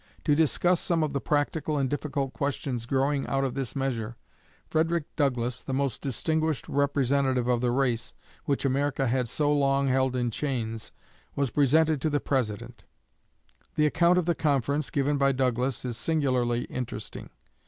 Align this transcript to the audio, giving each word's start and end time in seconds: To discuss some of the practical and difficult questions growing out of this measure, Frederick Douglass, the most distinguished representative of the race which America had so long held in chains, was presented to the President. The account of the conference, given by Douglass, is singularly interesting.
To 0.23 0.33
discuss 0.33 0.79
some 0.79 1.03
of 1.03 1.13
the 1.13 1.21
practical 1.21 1.77
and 1.77 1.87
difficult 1.87 2.33
questions 2.33 2.87
growing 2.87 3.27
out 3.27 3.43
of 3.43 3.53
this 3.53 3.75
measure, 3.75 4.17
Frederick 4.67 5.03
Douglass, 5.15 5.61
the 5.61 5.75
most 5.75 6.01
distinguished 6.01 6.67
representative 6.67 7.47
of 7.47 7.61
the 7.61 7.69
race 7.69 8.15
which 8.45 8.65
America 8.65 9.05
had 9.05 9.29
so 9.29 9.51
long 9.53 9.89
held 9.89 10.15
in 10.15 10.31
chains, 10.31 10.91
was 11.35 11.51
presented 11.51 12.01
to 12.01 12.09
the 12.09 12.19
President. 12.19 12.83
The 13.75 13.85
account 13.85 14.17
of 14.17 14.25
the 14.25 14.33
conference, 14.33 14.89
given 14.89 15.19
by 15.19 15.33
Douglass, 15.33 15.85
is 15.85 15.97
singularly 15.97 16.63
interesting. 16.63 17.29